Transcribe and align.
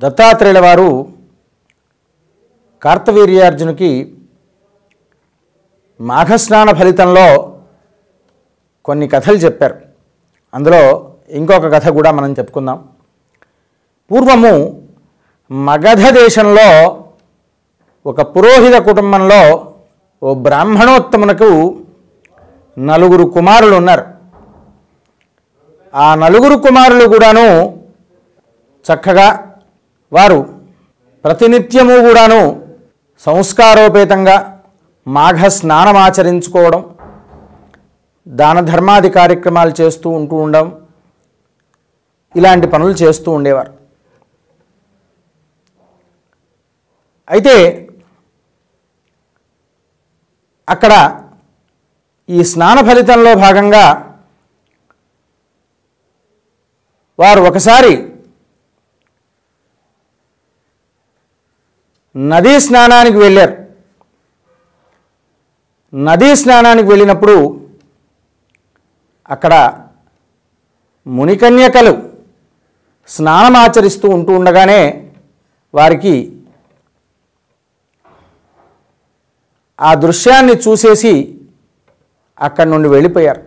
దత్తాత్రేయుల 0.00 0.58
వారు 0.58 1.12
కార్తవీర్యార్జునికి 2.82 4.14
మాఘస్నాన 6.00 6.72
ఫలితంలో 6.72 7.58
కొన్ని 8.84 9.08
కథలు 9.08 9.36
చెప్పారు. 9.36 9.74
అందులో 10.54 11.12
ఇంకొక 11.28 11.62
కథ 11.62 11.88
కూడా 11.88 12.10
మనం 12.10 12.32
చెప్పుకుందాం. 12.32 12.88
పూర్వము 14.10 14.82
మగధ 15.50 16.08
దేశంలో 16.14 17.02
ఒక 18.06 18.22
పురోహిత 18.22 18.82
కుటుంబంలో 18.82 19.74
ఓ 20.22 20.34
బ్రాహ్మణోత్తమునకు 20.34 21.80
నలుగురు 22.78 23.24
కుమారులు 23.24 23.76
ఉన్నారు. 23.76 24.04
ఆ 25.94 26.14
నలుగురు 26.14 26.56
కుమారులు 26.56 27.08
కూడాను 27.08 27.78
చక్కగా 28.86 29.45
వారు 30.12 30.38
ప్రతినిత్యము 31.24 31.94
కూడాను 32.06 32.40
సంస్కారోపేతంగా 33.26 34.36
మాఘ 35.06 35.40
స్నానం 35.56 35.96
ఆచరించుకోవడం 35.96 36.82
దాన 38.26 38.60
ధర్మాది 38.70 39.10
కార్యక్రమాలు 39.10 39.72
చేస్తూ 39.80 40.08
ఉంటూ 40.10 40.36
ఉండడం 40.36 40.66
ఇలాంటి 42.34 42.66
పనులు 42.72 42.94
చేస్తూ 43.02 43.28
ఉండేవారు. 43.32 43.72
అయితే 47.28 47.54
అక్కడ 50.68 50.92
ఈ 52.28 52.40
స్నాన 52.50 52.78
ఫలితంలో 52.88 53.32
భాగంగా 53.44 53.84
వారు 57.18 57.40
ఒకసారి 57.50 57.92
నదీ 62.16 62.60
స్నానానికి 62.60 63.16
వెళ్ళారు. 63.16 63.66
నదీ 65.94 66.36
స్నానానికి 66.36 66.88
వెళ్ళినప్పుడు 66.88 67.68
అక్కడ 69.28 69.84
మునికన్యకలు 71.06 72.12
స్నానం 73.06 73.56
ఆచరిస్తూ 73.56 74.08
ఉంటూ 74.08 74.32
ఉండగానే 74.32 75.12
వారికి 75.74 76.42
ఆ 79.80 79.94
దృశ్యాన్ని 79.94 80.52
చూసేసి 80.52 81.40
అక్కడి 82.40 82.70
నుండి 82.70 82.88
వెళ్ళిపోయారు. 82.88 83.42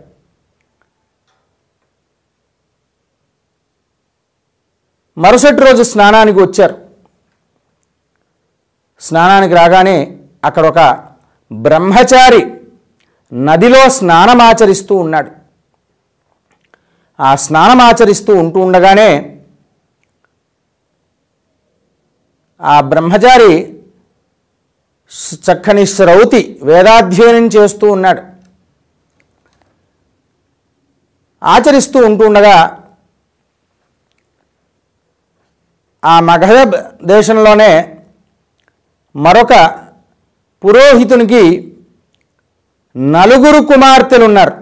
మరుసటి 5.17 5.62
రోజు 5.62 5.84
స్నానానికి 5.84 6.40
వచ్చారు. 6.40 6.89
స్నానానికి 9.00 9.53
రాగానే 9.55 10.17
అక్కడ 10.44 10.66
ఒక 10.66 10.80
బ్రహ్మచారి 11.52 12.42
నదిలో 13.33 13.89
స్నానమాచరిస్తూ 13.89 14.95
ఉన్నాడు. 14.95 15.31
ఆ 17.19 17.36
స్నానమాచరిస్తూ 17.36 18.36
ఉంటూ 18.36 18.59
ఉండగానే 18.59 19.39
ఆ 22.61 22.81
బ్రహ్మచారి 22.81 23.53
చక్కని 25.45 25.86
శ్రౌతి 25.86 26.59
వేదాధ్యయనం 26.63 27.47
చేస్తూ 27.47 27.91
ఉన్నాడు. 27.91 28.22
ఆచరిస్తూ 31.44 32.00
ఉంటూ 32.06 32.25
ఉండగా 32.25 32.58
ఆ 36.03 36.19
మగధ 36.19 36.75
దేశంలోనే 37.03 37.72
మరొక 39.16 39.54
పురోహితునికి 40.64 41.44
నలుగురు 43.16 43.60
కుమార్తెలు 43.66 44.25
ఉన్నారు 44.25 44.53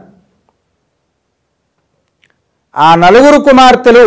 ఆ 2.76 2.90
నలుగురు 2.96 3.40
కుమార్తెలు 3.44 4.06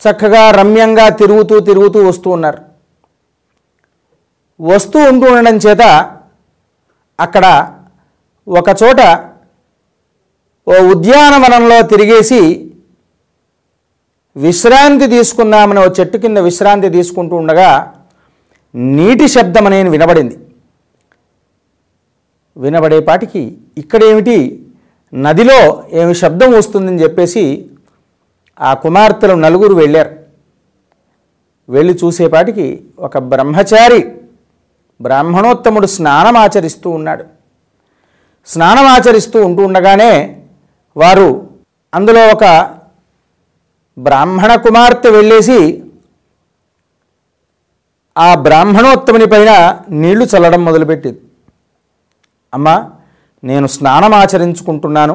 చక్కగా 0.00 0.42
రమ్యంగా 0.50 1.06
తిరుగుతూ 1.20 1.56
తిరుగుతూ 1.60 1.98
వస్తూ 2.08 2.28
ఉన్నారు. 2.36 2.60
వస్తూ 4.60 4.98
ఉంటూ 5.10 5.26
ఉండడం 5.32 5.56
చేత 5.64 5.82
అక్కడ 7.18 7.46
ఒకచోట 8.46 9.00
ఓ 10.66 10.76
ఉద్యానవనంలో 10.94 11.78
తిరిగేసి 11.92 12.40
విశ్రాంతి 14.36 15.06
తీసుకుందామని 15.06 15.80
ఓ 15.80 15.88
చెట్టు 16.00 16.18
కింద 16.18 16.38
విశ్రాంతి 16.38 16.88
తీసుకుంటూ 16.88 17.36
ఉండగా 17.36 17.92
నీటి 18.74 19.28
శబ్దం 19.28 19.66
అనేది 19.66 19.88
వినబడింది. 19.88 20.38
వినబడేపాటికి 22.56 23.56
ఇక్కడేమిటి? 23.78 24.66
నదిలో 25.14 25.84
ఏమి 25.92 26.14
శబ్దం 26.14 26.50
వస్తుందని 26.52 27.02
చెప్పేసి 27.02 27.66
ఆ 28.60 28.74
కుమార్తెలు 28.74 29.34
నలుగురు 29.34 29.74
వెళ్ళారు. 29.74 30.10
వెళ్ళి 31.68 31.98
చూసేపాటికి 32.04 32.84
ఒక 32.98 33.18
బ్రహ్మచారి 33.18 34.00
బ్రాహ్మణోత్తముడు 35.00 35.86
స్నానం 35.86 36.36
ఆచరిస్తూ 36.36 36.90
ఉన్నాడు. 36.90 37.24
స్నానం 38.46 38.86
ఆచరిస్తూ 38.86 39.46
ఉంటూ 39.46 39.62
ఉండగానే 39.64 40.42
వారు 40.96 41.28
అందులో 41.94 42.28
ఒక 42.28 42.44
బ్రాహ్మణ 43.96 44.52
కుమార్తె 44.54 45.10
వెళ్ళేసి 45.10 45.58
ఆ 48.16 48.34
బ్రాహ్మణోత్తముని 48.46 49.26
పైన 49.26 49.50
నీళ్ళు 50.02 50.24
చల్లడం 50.32 50.64
మొదలుపెట్టింది. 50.64 51.20
అమ్మా 52.52 52.74
నేను 53.42 53.66
స్నానం 53.66 54.14
ఆచరించుకుంటున్నాను. 54.14 55.14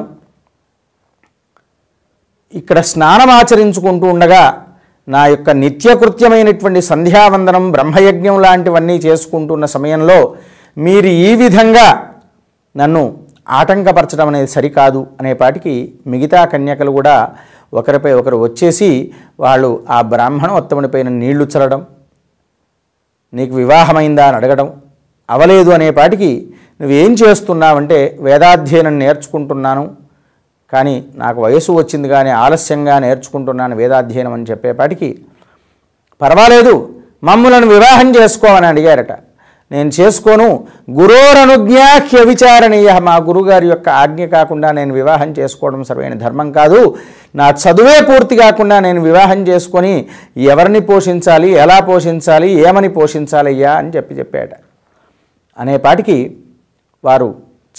ఇక్కడ 2.54 2.78
స్నానం 2.92 3.30
ఆచరించుకుంటూ 3.30 4.06
ఉండగా 4.14 4.42
నా 5.08 5.26
యొక్క 5.26 5.50
నిత్యకృత్యమైనటువంటి 5.62 6.80
సంధ్యావందనం 6.80 7.64
బ్రహ్మయజ్ఞం 7.72 8.36
లాంటివన్నీ 8.42 8.96
చేసుకుంటున్న 8.96 9.64
సమయంలో 9.74 10.18
మీరు 10.76 11.06
ఈ 11.06 11.30
విధంగా 11.42 11.86
నన్ను 12.76 13.02
ఆటంకపరచడం 13.58 14.28
అనేది 14.28 14.50
సరికాదు 14.56 15.06
అనేపాటికి 15.20 15.74
మిగతా 16.06 16.40
కన్యకలు 16.44 16.90
కూడా 16.90 17.16
ఒకరిపై 17.72 18.12
ఒకరు 18.12 18.36
వచ్చేసి 18.36 19.12
వాళ్ళు 19.40 19.84
ఆ 19.90 20.00
బ్రాహ్మణోత్తముని 20.02 20.88
పైన 20.88 21.08
నీళ్ళు 21.08 21.44
చల్లడం 21.44 21.86
నీకు 23.32 23.54
వివాహమైందా 23.54 24.26
అని 24.26 24.36
అడగడం 24.36 24.68
అవలేదు 25.28 25.70
అనేపాటికి 25.70 26.30
నువ్వేం 26.80 27.12
చేస్తున్నావంటే 27.14 28.18
వేదాధ్యయనం 28.20 28.98
నేర్చుకుంటున్నాను 28.98 29.84
కానీ 30.72 31.04
నాకు 31.14 31.42
వయసు 31.42 31.72
వచ్చింది 31.72 32.08
కానీ 32.08 32.30
ఆలస్యంగా 32.30 32.98
నేర్చుకుంటున్నాను 32.98 33.76
వేదాధ్యయనం 33.76 34.32
అని 34.32 34.44
చెప్పేపాటికి 34.44 35.10
పర్వాలేదు 36.20 36.74
మమ్ములను 37.24 37.66
వివాహం 37.66 38.16
చేసుకోమని 38.16 38.66
అడిగారట. 38.66 39.12
నేను 39.72 39.90
చేసుకోను. 40.00 40.66
గురోరనుజ్ఞాహ్య 40.90 42.24
విచారణీయ. 42.24 42.98
మా 42.98 43.16
గురుగారి 43.16 43.68
యొక్క 43.68 43.88
ఆజ్ఞ 43.88 44.24
కాకుండా 44.24 44.72
నేను 44.72 44.94
వివాహం 44.94 45.34
చేసుకోవడం 45.38 45.84
సరైన 45.84 46.14
ధర్మం 46.14 46.52
కాదు. 46.52 46.96
నా 47.34 47.50
చదువే 47.50 48.00
పూర్తి 48.00 48.36
కాకుండా 48.36 48.80
నేను 48.80 49.02
వివాహం 49.02 49.48
చేసుకొని 49.48 50.06
ఎవరిని 50.36 50.80
పోషించాలి 50.80 51.50
ఎలా 51.50 51.80
పోషించాలి 51.80 52.50
ఏమని 52.50 52.88
పోషించాలి 52.88 53.50
అయ్యా 53.50 53.72
అని 53.72 53.90
చెప్పి 53.96 54.14
చెప్పాట. 54.14 54.50
అనేపాటికి 55.58 56.36
వారు 57.04 57.34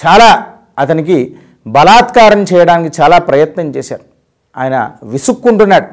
చాలా 0.05 0.45
అతనికి 0.79 1.35
బలాత్కారం 1.67 2.43
చేయడానికి 2.43 3.01
చాలా 3.01 3.17
ప్రయత్నం 3.17 3.75
చేశారు. 3.75 4.01
ఆయన 4.57 4.91
విసుక్కుంటున్నాడు. 5.03 5.87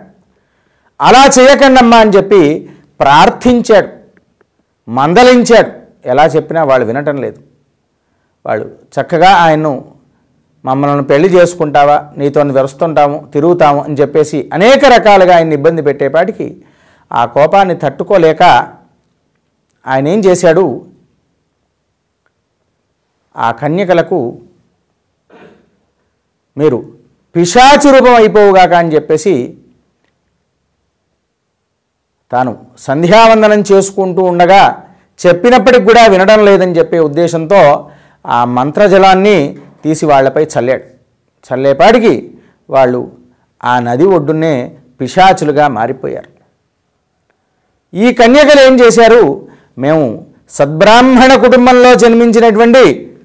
అలా 1.01 1.29
చేయకండమ్మా 1.39 1.97
అని 1.97 2.11
చెప్పి 2.11 2.69
ప్రార్థించాడు. 3.01 3.89
మందలించాడు. 4.89 5.86
ఎలా 6.13 6.25
చెప్పినా 6.35 6.61
వాళ్ళు 6.71 6.85
వినటం 6.87 7.17
లేదు. 7.25 7.39
వాళ్ళు 8.45 8.65
చక్కగా 8.95 9.31
ఆయన్ను 9.45 9.73
మమ్మల్ని 10.65 11.05
పెళ్ళి 11.11 11.29
చేసుకుంటావా 11.37 11.97
నీతో 12.19 12.41
వెరుస్తుంటాము 12.59 13.17
తిరుగుతాము 13.35 13.81
అని 13.83 13.97
చెప్పేసి 14.01 14.39
అనేక 14.53 14.85
రకాలుగా 14.95 15.35
ఆయన్ని 15.37 15.55
ఇబ్బంది 15.59 15.83
పెట్టేపాటికి 15.89 16.47
ఆ 17.11 17.23
కోపాన్ని 17.37 17.75
తట్టుకోలేక 17.83 18.43
ఆయన 19.85 20.07
ఏం 20.15 20.21
చేశాడు? 20.27 20.65
ఆ 23.35 23.49
కన్యకలకు 23.61 24.19
మీరు 26.57 26.79
పిశాచి 27.35 27.89
రూపం 27.95 28.15
అయిపోవుగాక 28.15 28.73
అని 28.73 28.95
చెప్పేసి 28.95 29.35
తాను 32.33 32.53
సంధ్యావందనం 32.79 33.61
చేసుకుంటూ 33.71 34.23
ఉండగా 34.33 34.63
చెప్పినప్పటికి 35.21 35.85
కూడా 35.85 36.07
వినడం 36.07 36.45
లేదని 36.45 36.73
చెప్పే 36.73 36.99
ఉద్దేశంతో 36.99 37.89
ఆ 38.27 38.45
మంత్రజలాన్ని 38.45 39.59
తీసి 39.85 40.07
వాళ్ళపై 40.07 40.45
చల్లాడు. 40.45 40.85
చల్లేపాటికి 41.47 42.31
వాళ్ళు 42.71 43.13
ఆ 43.65 43.79
నది 43.79 44.05
ఒడ్డునే 44.05 44.77
పిశాచులుగా 45.01 45.69
మారిపోయారు. 45.69 46.31
ఈ 47.95 48.13
కన్యకలు 48.13 48.61
ఏం 48.67 48.81
చేశారు? 48.81 49.49
మేము 49.79 50.27
సద్బ్రాహ్మణ 50.51 51.35
కుటుంబంలో 51.35 51.95
జన్మించినటువంటి 51.95 53.17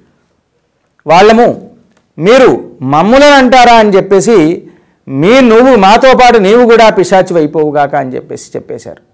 వాళ్ళము. 1.06 1.70
మీరు 2.18 2.70
మమ్ములను 2.82 3.34
అంటారా 3.34 3.74
అని 3.76 3.90
చెప్పేసి 3.90 4.68
మీ 5.08 5.40
నువ్వు 5.40 5.76
మాతో 5.76 6.10
పాటు 6.16 6.38
నీవు 6.38 6.64
కూడా 6.64 6.90
పిశాచి 6.90 7.36
అయిపోవుగాక 7.36 7.94
అని 7.94 8.14
చెప్పేసి 8.14 8.50
చెప్పేశారు. 8.56 9.11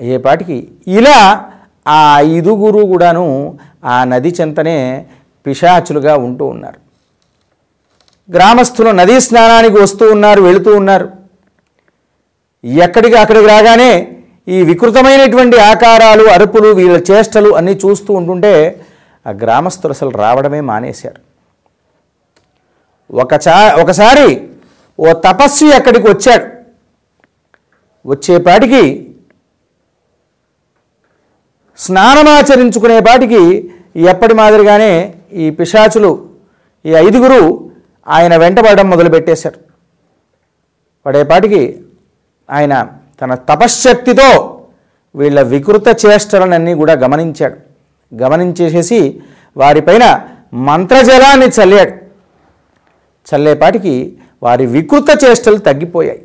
అయ్యేపాటికి 0.00 0.68
ఇలా 0.86 1.50
ఆ 1.88 2.20
ఐదుగురు 2.20 2.86
కూడాను 2.86 3.58
ఆ 3.84 4.04
నది 4.04 4.28
చెంతనే 4.40 5.06
పిశాచులుగా 5.46 6.16
ఉంటూ 6.16 6.46
ఉన్నారు. 6.46 6.78
గ్రామస్తులు 8.32 8.90
నదీ 8.90 9.20
స్నానానికి 9.20 9.78
వస్తూ 9.78 10.10
ఉన్నారు 10.10 10.42
వెళుతూ 10.42 10.76
ఉన్నారు. 10.76 11.08
ఎక్కడికి 12.64 13.16
అక్కడికి 13.16 13.46
రాగానే 13.46 14.16
ఈ 14.48 14.62
వికృతమైనటువంటి 14.62 15.56
ఆకారాలు 15.56 16.24
అరుపులు 16.24 16.68
వీళ్ళ 16.68 17.04
చేష్టలు 17.10 17.50
అన్నీ 17.54 17.72
చూస్తూ 17.72 18.14
ఉంటుంటే 18.14 18.80
ఆ 19.26 19.30
గ్రామస్తులు 19.30 19.92
అసలు 19.92 20.10
రావడమే 20.10 20.60
మానేశారు. 20.60 21.20
ఒక 23.14 23.34
చా 23.34 23.74
ఒకసారి 23.82 24.48
ఓ 25.00 25.12
తపస్వి 25.12 25.72
అక్కడికి 25.72 26.06
వచ్చాడు. 26.08 26.46
వచ్చేపాటికి 28.08 29.07
స్నానమాచరించుకునేపాటికి 31.78 33.70
ఎప్పటి 33.96 34.34
మాదిరిగానే 34.34 35.14
ఈ 35.32 35.50
పిశాచులు 35.50 36.28
ఈ 36.86 36.88
ఐదుగురు 36.88 37.70
ఆయన 38.08 38.36
వెంటబడడం 38.36 38.90
మొదలుపెట్టేశారు. 38.90 39.58
పడేపాటికి 41.06 41.80
ఆయన 42.50 42.88
తన 43.22 43.34
తపశ్శక్తితో 43.34 44.60
వీళ్ళ 45.16 45.42
వికృత 45.42 45.88
చేష్టలనన్నీ 46.06 46.74
కూడా 46.74 46.92
గమనించాడు. 46.92 47.56
గమనించేసేసి 48.22 49.20
వారిపైన 49.56 50.20
మంత్రజలాన్ని 50.54 51.46
చల్లాడు. 51.46 51.92
చల్లేపాటికి 53.34 54.18
వారి 54.42 54.66
వికృత 54.66 55.24
చేష్టలు 55.24 55.58
తగ్గిపోయాయి. 55.58 56.22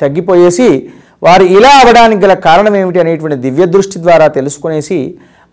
తగ్గిపోయేసి 0.00 0.90
వారు 1.26 1.44
ఇలా 1.56 1.70
అవడానికి 1.82 2.20
గల 2.22 2.34
కారణం 2.34 2.74
ఏమిటి 2.76 2.98
అనేటువంటి 3.00 3.36
దివ్య 3.36 3.64
దృష్టి 3.66 3.98
ద్వారా 4.02 4.26
తెలుసుకునేసి 4.26 4.98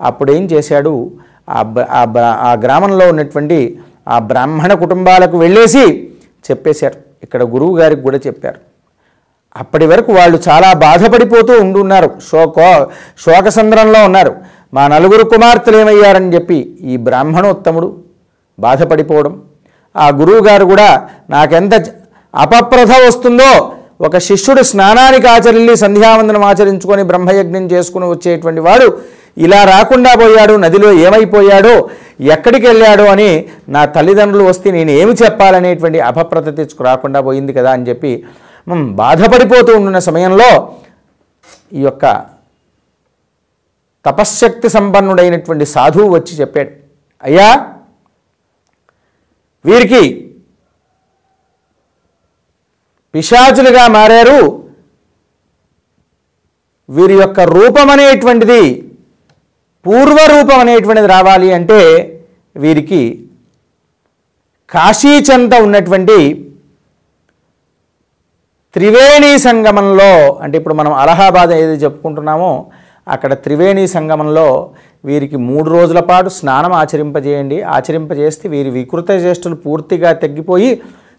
అప్పుడేం 0.01 0.43
చేశాడు? 0.45 0.93
ఆ 1.49 1.59
ఆ 2.47 2.53
గ్రామంలో 2.63 3.05
ఉన్నటువంటి 3.09 3.57
ఆ 4.07 4.19
బ్రాహ్మణ 4.29 4.73
కుటుంబాలకు 4.73 5.37
వెళ్ళేసి 5.37 5.85
చెప్పేశారు. 6.47 6.97
ఇక్కడ 7.23 7.43
గురువు 7.43 7.77
గారికి 7.77 8.01
కూడా 8.01 8.19
చెప్పారు. 8.27 8.59
అప్పటి 9.57 9.85
వరకు 9.85 10.11
వాళ్ళు 10.13 10.37
చాలా 10.49 10.73
బాధపడిపోతూ 10.73 11.53
ఉండున్నారు 11.61 12.09
శోకో 12.31 12.69
శోకసంద్రంలో 13.25 13.99
ఉన్నారు. 14.05 14.33
మా 14.73 14.83
నలుగురు 14.87 15.23
కుమార్తెలు 15.23 15.77
ఏమయ్యారని 15.77 16.33
చెప్పి 16.35 16.57
ఈ 16.81 16.97
బ్రాహ్మణోత్తముడు 17.07 17.89
బాధపడిపోవడం. 18.59 19.33
ఆ 19.95 20.07
గురువు 20.09 20.41
గారు 20.47 20.65
కూడా 20.65 20.89
నాకెంత 21.29 21.73
అపప్రథ 22.33 22.91
వస్తుందో 23.07 23.51
ఒక 23.99 24.17
శిష్యుడు 24.19 24.61
స్నానానికి 24.61 25.27
ఆచరిల్లి 25.27 25.75
సంధ్యావందనం 25.77 26.43
ఆచరించుకొని 26.43 27.03
బ్రహ్మయజ్ఞం 27.03 27.65
చేసుకుని 27.65 28.07
వచ్చేటువంటి 28.09 28.61
వాడు 28.61 28.87
ఇలా 29.37 29.59
రాకుండా 29.65 30.11
పోయాడు 30.15 30.53
నదిలో 30.55 30.89
ఏమైపోయాడో 31.05 31.75
ఎక్కడికి 32.27 32.65
వెళ్ళాడో 32.67 33.05
అని 33.05 33.29
నా 33.67 33.81
తల్లిదండ్రులు 33.85 34.43
వస్తే 34.43 34.71
నేను 34.71 34.91
ఏమి 34.91 35.13
చెప్పాలనేటువంటి 35.13 35.99
అభప్రత 36.01 36.47
తెచ్చుకు 36.57 36.83
రాకుండా 36.83 37.19
పోయింది 37.21 37.53
కదా 37.53 37.71
అని 37.71 37.87
చెప్పి 37.87 38.11
బాధపడిపోతూ 38.97 39.71
ఉన్న 39.79 39.99
సమయంలో 39.99 40.49
ఈ 41.73 41.81
యొక్క 41.81 42.05
తపశ్శక్తి 44.05 44.69
సంపన్నుడైనటువంటి 44.69 45.65
సాధువు 45.65 46.09
వచ్చి 46.15 46.33
చెప్పాడు 46.39 46.71
అయ్యా 47.23 47.47
వీరికి 49.65 50.01
పిశాచులుగా 53.13 53.83
మారారు. 53.95 54.39
వీరి 56.89 57.15
యొక్క 57.21 57.39
రూపం 57.55 57.89
అనేటువంటిది 57.95 58.63
పూర్వరూపం 59.85 60.59
అనేటువంటిది 60.63 61.09
రావాలి 61.15 61.49
అంటే 61.57 61.79
వీరికి 62.55 63.01
కాశీచంత 64.71 65.53
ఉన్నటువంటి 65.65 66.17
త్రివేణి 68.75 69.31
సంగమంలో 69.47 70.11
అంటే 70.43 70.55
ఇప్పుడు 70.59 70.75
మనం 70.79 70.93
అలహాబాద్ 71.01 71.51
ఏది 71.59 71.75
చెప్పుకుంటున్నామో 71.83 72.51
అక్కడ 73.07 73.33
త్రివేణి 73.45 73.83
సంగమంలో 73.95 74.47
వీరికి 75.09 75.37
మూడు 75.49 75.67
రోజుల 75.75 76.01
పాటు 76.09 76.29
స్నానం 76.39 76.73
ఆచరింపజేయండి. 76.81 77.57
ఆచరింపజేస్తే 77.77 78.45
వీరి 78.53 78.69
వికృత 78.77 79.09
చేష్టలు 79.25 79.57
పూర్తిగా 79.65 80.11
తగ్గిపోయి 80.23 80.69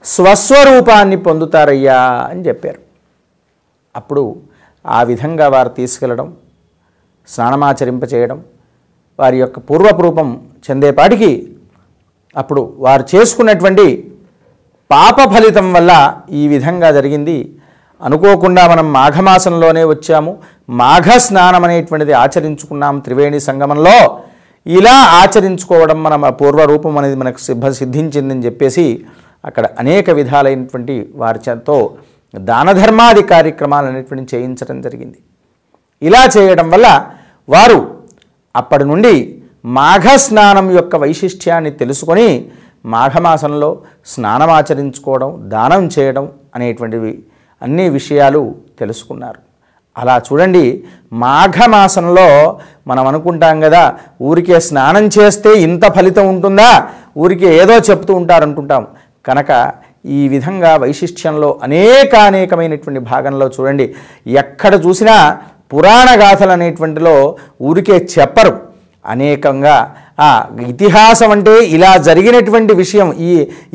స్వస్వరూపాన్ని 0.05 1.17
పొందుతారయ్యా 1.17 2.01
అని 2.31 2.49
చెప్పారు. 2.49 2.79
అప్పుడు 3.97 4.37
ఆ 4.87 5.03
విధంగా 5.03 5.49
వారు 5.49 5.69
తీసుకెళ్ళడం 5.69 6.37
స్నానమాచరింపచేయడం 7.29 8.45
వారి 9.21 9.39
యొక్క 9.39 9.59
పూర్వపురూపం 9.59 10.41
చెందేపాటికి 10.71 11.57
అప్పుడు 12.37 12.75
వారు 12.79 13.05
చేసుకున్నటువంటి 13.15 14.13
పాప 14.91 15.17
ఫలితం 15.35 15.73
వల్ల 15.73 16.17
ఈ 16.31 16.49
విధంగా 16.49 16.91
జరిగింది. 16.91 17.59
అనుకోకుండా 18.03 18.69
మనం 18.69 18.93
మాఘమాసంలోనే 18.93 19.85
వచ్చాము. 19.85 20.39
మాఘ 20.71 21.17
స్నానం 21.17 21.65
అనేటువంటిది 21.65 22.13
ఆచరించుకున్నాం 22.13 22.99
త్రివేణి 22.99 23.41
సంగమంలో. 23.41 24.21
ఇలా 24.67 24.95
ఆచరించుకోవడం 24.95 26.03
మన 26.03 26.29
పూర్వరూపం 26.29 26.99
అనేది 26.99 27.17
మనకు 27.17 27.39
సిద్ధ 27.39 27.69
సిద్ధించిందని 27.69 28.45
చెప్పేసి 28.45 29.05
అక్కడ 29.45 29.65
అనేక 29.83 30.11
విధాలైనటువంటి 30.11 30.95
వారి 31.23 31.41
చేతో 31.47 31.77
దాన 32.35 32.69
ధర్మాది 32.73 33.23
కార్యక్రమాలు 33.33 33.87
అనేటువంటి 33.87 34.37
చేయించడం 34.37 34.79
జరిగింది. 34.87 35.19
ఇలా 36.03 36.23
చేయడం 36.37 36.71
వల్ల 36.71 36.89
వారు 37.55 37.79
అప్పటి 38.55 38.85
నుండి 38.85 39.15
మాఘ 39.79 40.07
స్నానం 40.25 40.67
యొక్క 40.79 40.97
వైశిష్ట్యాన్ని 40.97 41.71
తెలుసుకొని 41.81 42.29
మాఘమాసంలో 42.95 43.71
స్నానం 44.07 44.51
ఆచరించుకోవడం 44.59 45.31
దానం 45.55 45.85
చేయడం 45.95 46.25
అనేటువంటివి 46.55 47.13
అన్ని 47.63 47.87
విషయాలు 47.99 48.43
తెలుసుకున్నారు. 48.81 49.41
అలా 49.97 50.17
చూడండి 50.27 50.65
మాఘమాసంలో 51.13 52.27
మనం 52.91 53.05
అనుకుంటాం 53.11 53.57
కదా 53.61 53.83
ఊరికే 54.29 54.59
స్నానం 54.69 55.05
చేస్తే 55.17 55.51
ఇంత 55.67 55.85
ఫలితం 55.97 56.27
ఉంటుందా? 56.35 56.71
ఊరికే 57.23 57.51
ఏదో 57.63 57.75
చెప్తూ 57.89 58.13
ఉంటారు 58.21 58.45
అనుకుంటాం. 58.47 58.85
కనుక 59.25 59.51
ఈ 60.19 60.21
విధంగా 60.35 60.71
వైశిష్ట్యంలో 60.83 61.49
అనేకానేకమైనటువంటి 61.67 63.01
భాగంలో 63.11 63.47
చూడండి. 63.57 63.87
ఎక్కడ 64.43 64.73
చూసినా 64.87 65.17
పురాణ 65.73 66.09
గాథలు 66.23 66.53
అనేటువంటిలో 66.57 67.15
ఊరికే 67.69 67.97
చెప్పరు. 68.15 68.55
అనేకంగా 69.05 69.77
ఇతిహాసం 70.73 71.31
అంటే 71.37 71.55
ఇలా 71.77 71.91
జరిగినటువంటి 72.09 72.73
విషయం 72.83 73.09
ఈ 73.29 73.33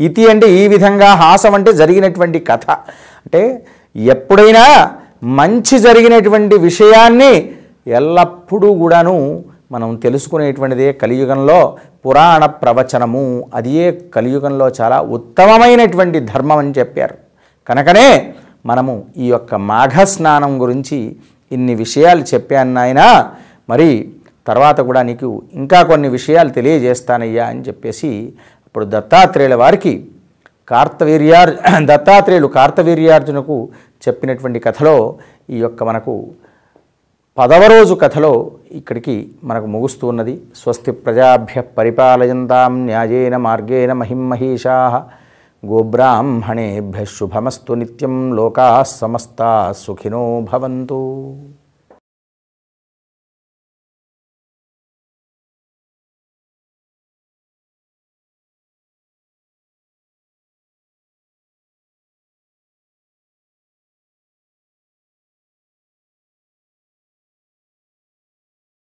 ఇతి 0.08 0.24
అంటే 0.32 0.48
ఈ 0.60 0.64
విధంగా 0.74 1.10
హాసం 1.22 1.54
అంటే 1.58 1.72
జరిగినటువంటి 1.82 2.40
కథ. 2.50 2.66
అంటే 3.24 3.42
ఎప్పుడైనా 3.96 4.64
మంచి 5.40 5.76
జరిగినటువంటి 5.86 6.56
విషయాన్ని 6.68 7.34
ఎల్లప్పుడూ 8.00 8.68
కూడాను 8.82 9.16
మనం 9.72 9.96
తెలుసుకునేటువంటిదే 9.96 10.94
కలియుగంలో 10.94 11.78
పురాణ 12.06 12.46
ప్రవచనము. 12.46 13.50
అదియే 13.54 13.92
కలియుగంలో 13.92 14.72
చాలా 14.82 15.02
ఉత్తమమైనటువంటి 15.02 16.20
ధర్మం 16.20 16.58
అని 16.58 16.74
చెప్పారు. 16.80 17.16
కనుకనే 17.68 18.34
మనము 18.66 19.06
ఈ 19.18 19.28
యొక్క 19.30 19.56
మాఘ 19.56 20.04
స్నానం 20.04 20.62
గురించి 20.62 21.16
ఇన్ని 21.52 21.76
విషయాలు 21.76 22.24
చెప్పాను 22.34 22.74
నాయన. 22.74 23.32
మరి 23.70 24.12
తర్వాత 24.48 24.82
కూడా 24.82 25.02
నీకు 25.02 25.42
ఇంకా 25.54 25.82
కొన్ని 25.82 26.10
విషయాలు 26.10 26.50
తెలియజేస్తానయ్యా 26.50 27.46
అని 27.46 27.62
చెప్పేసి 27.62 28.34
అప్పుడు 28.68 28.86
దత్తాత్రేయుల 28.86 29.56
వారికి 29.56 30.08
కార్తవీర్యార్ 30.70 31.52
దత్తాత్రేయులు 31.86 32.48
కార్తవీర్యార్జునకు 32.48 33.70
చెప్పినటువంటి 34.08 34.60
కథలో 34.60 35.18
ఈ 35.50 35.60
యొక్క 35.60 35.84
మనకు 35.84 36.28
పదవ 37.40 37.66
రోజు 37.66 37.94
కథలో 37.94 38.52
ఇక్కడికి 38.72 39.32
మనకు 39.44 39.66
ముగుస్తూ 39.66 40.08
ఉన్నది. 40.08 40.42
స్వస్తి 40.56 40.92
ప్రజాభ్య 40.92 41.62
పరిపాలయంతాం 41.62 42.86
న్యాయేన 42.86 43.38
మార్గేణ 43.38 43.94
మహిమహీషా 43.94 45.06
గోబ్రాహ్మణేభ్య 45.66 47.06
శుభమస్తు 47.06 47.74
నిత్యం 47.74 48.36
లోకా 48.36 48.84
సమస్తా 48.84 49.74
సుఖినో 49.78 50.46
భవంతు. 50.54 51.00